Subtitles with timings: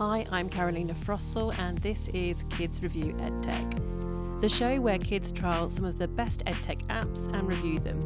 [0.00, 5.68] Hi, I'm Carolina Frossell, and this is Kids Review EdTech, the show where kids trial
[5.68, 8.00] some of the best EdTech apps and review them.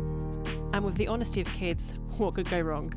[0.72, 2.93] And with the honesty of kids, what could go wrong?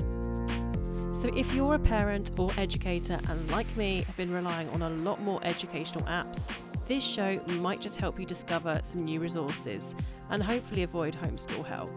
[1.14, 4.90] So, if you're a parent or educator and, like me, have been relying on a
[4.90, 6.52] lot more educational apps,
[6.88, 9.94] this show might just help you discover some new resources
[10.32, 11.88] and hopefully avoid homeschool hell.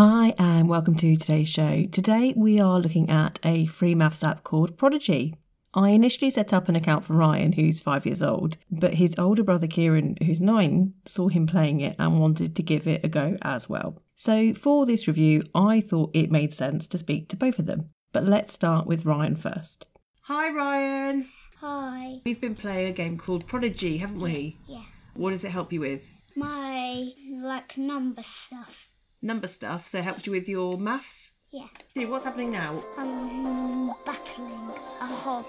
[0.00, 1.84] Hi, and welcome to today's show.
[1.86, 5.34] Today we are looking at a free maths app called Prodigy.
[5.74, 9.42] I initially set up an account for Ryan, who's five years old, but his older
[9.42, 13.36] brother Kieran, who's nine, saw him playing it and wanted to give it a go
[13.42, 14.00] as well.
[14.14, 17.90] So, for this review, I thought it made sense to speak to both of them.
[18.12, 19.84] But let's start with Ryan first.
[20.26, 21.26] Hi, Ryan.
[21.56, 22.20] Hi.
[22.24, 24.58] We've been playing a game called Prodigy, haven't we?
[24.68, 24.84] Yeah.
[25.14, 26.08] What does it help you with?
[26.36, 27.10] My
[27.42, 28.90] like number stuff.
[29.20, 31.32] Number stuff, so it helps you with your maths?
[31.50, 31.66] Yeah.
[31.92, 32.80] See, what's happening now?
[32.96, 35.44] I'm battling a hog.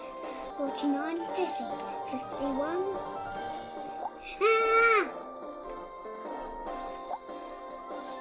[0.58, 1.44] 49, 50,
[2.10, 2.78] 51.
[4.42, 5.10] Ah!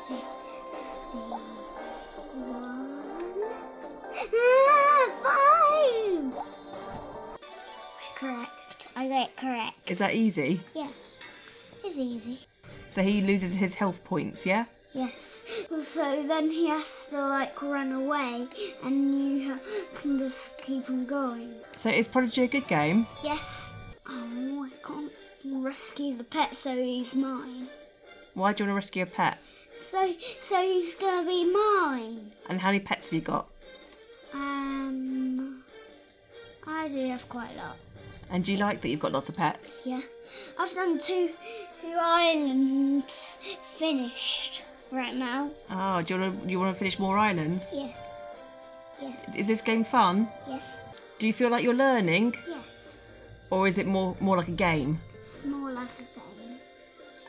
[0.08, 1.41] 51.
[4.34, 6.32] Ah, five!
[8.16, 8.88] Correct.
[8.94, 9.91] I got it correct.
[9.91, 10.60] Is that easy?
[10.74, 10.88] Yeah.
[10.88, 12.41] It's easy.
[12.91, 14.66] So he loses his health points, yeah?
[14.92, 15.42] Yes.
[15.84, 18.47] So then he has to like run away,
[18.83, 19.58] and you
[19.94, 21.53] can just keep on going.
[21.77, 23.06] So is Prodigy a good game?
[23.22, 23.72] Yes.
[24.09, 25.12] Oh, I can't
[25.44, 27.66] rescue the pet, so he's mine.
[28.34, 29.39] Why do you want to rescue a pet?
[29.91, 32.33] So, so he's gonna be mine.
[32.48, 33.48] And how many pets have you got?
[34.34, 35.62] Um,
[36.66, 37.77] I do have quite a lot.
[38.31, 39.83] And do you like that you've got lots of pets?
[39.84, 40.00] Yeah.
[40.59, 41.31] I've done two,
[41.81, 43.39] two islands
[43.77, 44.47] finished
[44.91, 45.50] right now.
[45.70, 47.70] Oh, do you want to, you want to finish more islands?
[47.75, 47.92] Yeah.
[49.00, 49.15] Yeah.
[49.37, 50.28] Is this game fun?
[50.49, 50.76] Yes.
[51.19, 52.34] Do you feel like you're learning?
[52.49, 53.10] Yes.
[53.50, 55.00] Or is it more, more like a game?
[55.22, 56.59] It's more like a game.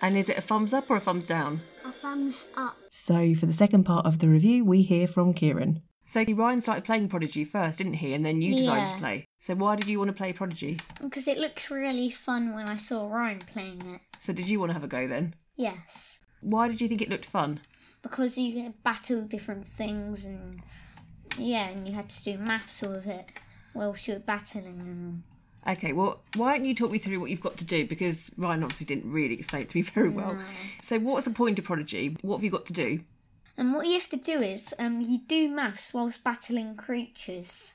[0.01, 1.61] And is it a thumbs up or a thumbs down?
[1.85, 2.77] A thumbs up.
[2.89, 5.81] So for the second part of the review, we hear from Kieran.
[6.05, 8.13] So Ryan started playing Prodigy first, didn't he?
[8.13, 9.27] And then you decided to play.
[9.39, 10.79] So why did you want to play Prodigy?
[11.01, 14.01] Because it looked really fun when I saw Ryan playing it.
[14.19, 15.35] So did you want to have a go then?
[15.55, 16.17] Yes.
[16.41, 17.59] Why did you think it looked fun?
[18.01, 20.61] Because you can battle different things and
[21.37, 23.27] yeah, and you had to do maths with it
[23.73, 25.23] whilst you were battling them.
[25.67, 27.85] Okay, well, why don't you talk me through what you've got to do?
[27.85, 30.39] Because Ryan obviously didn't really explain it to me very well.
[30.79, 32.15] So, what's the point of Prodigy?
[32.21, 33.01] What have you got to do?
[33.57, 37.73] And what you have to do is um, you do maths whilst battling creatures.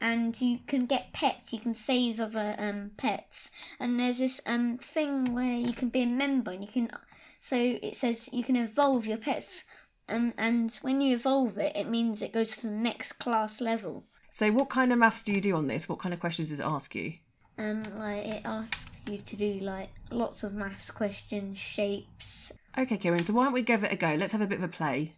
[0.00, 3.50] And you can get pets, you can save other um, pets.
[3.78, 6.90] And there's this um, thing where you can be a member and you can.
[7.38, 9.64] So it says you can evolve your pets.
[10.08, 14.04] Um, and when you evolve it, it means it goes to the next class level.
[14.30, 15.88] So, what kind of maths do you do on this?
[15.88, 17.14] What kind of questions does it ask you?
[17.58, 22.52] Um, like it asks you to do like lots of maths questions, shapes.
[22.78, 24.14] Okay, Kieran, so why don't we give it a go?
[24.14, 25.14] Let's have a bit of a play.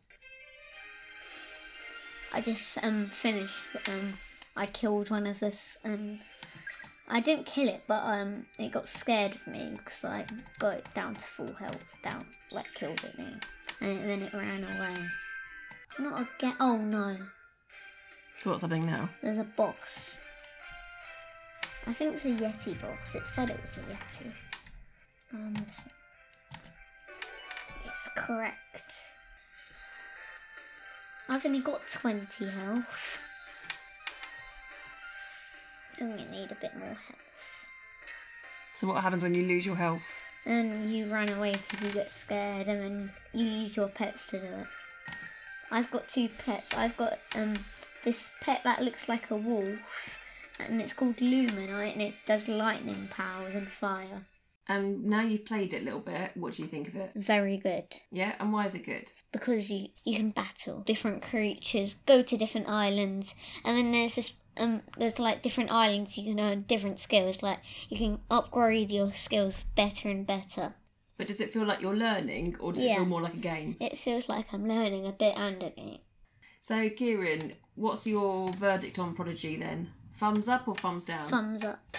[2.33, 3.77] I just um finished.
[3.87, 4.15] Um,
[4.57, 5.79] I killed one of this.
[5.85, 6.21] and
[7.09, 10.25] I didn't kill it, but um, it got scared of me because I
[10.59, 11.83] got it down to full health.
[12.03, 13.27] Down, like killed it me,
[13.81, 14.97] and then it ran away.
[15.99, 16.55] Not again.
[16.59, 17.17] Oh no,
[18.39, 19.09] So, what's happening now?
[19.23, 20.19] there's a boss.
[21.87, 23.15] I think it's a Yeti boss.
[23.15, 24.33] It said it was a Yeti.
[25.35, 25.55] Um,
[27.85, 28.93] it's correct.
[31.29, 33.21] I've only got 20 health.
[36.03, 37.67] I'm need a bit more health.
[38.75, 40.03] So, what happens when you lose your health?
[40.45, 44.41] And you run away because you get scared, and then you use your pets to
[44.41, 44.67] do it.
[45.71, 46.75] I've got two pets.
[46.75, 47.65] I've got um
[48.05, 50.19] this pet that looks like a wolf,
[50.59, 54.27] and it's called Luminite, and it does lightning powers and fire.
[54.69, 57.11] And now you've played it a little bit, what do you think of it?
[57.17, 59.11] Very good Yeah, and why is it good?
[59.33, 63.35] because you you can battle different creatures, go to different islands,
[63.65, 67.43] and then there's this um there's like different islands you can earn different skills.
[67.43, 70.75] Like you can upgrade your skills better and better.
[71.17, 73.77] But does it feel like you're learning, or does it feel more like a game?
[73.79, 75.99] It feels like I'm learning a bit and a game.
[76.61, 79.91] So, Kieran, what's your verdict on Prodigy then?
[80.17, 81.29] Thumbs up or thumbs down?
[81.29, 81.97] thumbs up.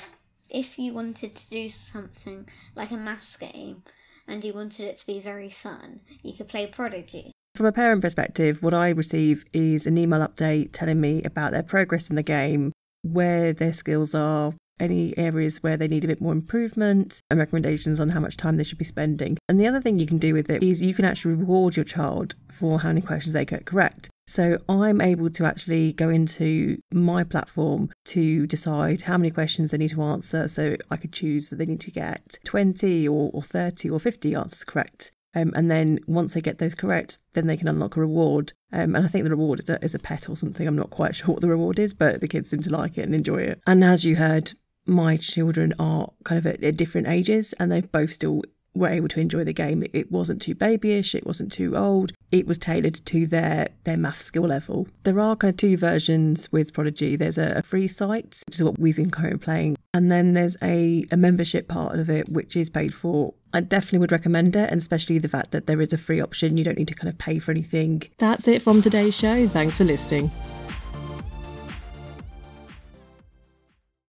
[0.50, 3.84] If you wanted to do something like a maths game
[4.28, 7.33] and you wanted it to be very fun, you could play Prodigy.
[7.56, 11.62] From a parent perspective, what I receive is an email update telling me about their
[11.62, 12.72] progress in the game,
[13.04, 18.00] where their skills are, any areas where they need a bit more improvement and recommendations
[18.00, 19.38] on how much time they should be spending.
[19.48, 21.86] And the other thing you can do with it is you can actually reward your
[21.86, 24.10] child for how many questions they get correct.
[24.26, 29.78] So I'm able to actually go into my platform to decide how many questions they
[29.78, 30.48] need to answer.
[30.48, 34.34] So I could choose that they need to get 20 or, or 30 or 50
[34.34, 35.12] answers correct.
[35.36, 38.54] Um, and then once they get those correct, then they can unlock a reward.
[38.72, 40.68] Um, and I think the reward is a, is a pet or something.
[40.68, 43.04] I'm not quite sure what the reward is, but the kids seem to like it
[43.04, 43.62] and enjoy it.
[43.66, 44.54] And as you heard,
[44.86, 48.42] my children are kind of at, at different ages and they've both still
[48.76, 49.84] were able to enjoy the game.
[49.94, 52.12] It wasn't too babyish, it wasn't too old.
[52.32, 54.88] It was tailored to their their math skill level.
[55.04, 57.16] There are kind of two versions with Prodigy.
[57.16, 61.06] There's a, free site, which is what we've been currently playing, and then there's a,
[61.12, 63.34] a membership part of it which is paid for.
[63.54, 66.58] I definitely would recommend it, and especially the fact that there is a free option.
[66.58, 68.04] You don't need to kind of pay for anything.
[68.18, 69.48] That's it from today's show.
[69.48, 70.32] Thanks for listening.